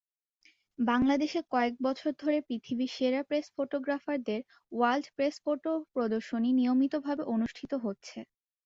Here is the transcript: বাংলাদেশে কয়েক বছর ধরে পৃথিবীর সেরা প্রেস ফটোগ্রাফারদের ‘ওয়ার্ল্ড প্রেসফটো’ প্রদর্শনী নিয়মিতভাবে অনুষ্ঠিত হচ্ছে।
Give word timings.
বাংলাদেশে 0.79 1.39
কয়েক 1.51 1.73
বছর 1.83 2.11
ধরে 2.21 2.37
পৃথিবীর 2.47 2.91
সেরা 2.95 3.21
প্রেস 3.23 3.45
ফটোগ্রাফারদের 3.55 4.39
‘ওয়ার্ল্ড 4.71 5.07
প্রেসফটো’ 5.15 5.71
প্রদর্শনী 5.93 6.49
নিয়মিতভাবে 6.59 7.23
অনুষ্ঠিত 7.33 7.71
হচ্ছে। 7.85 8.17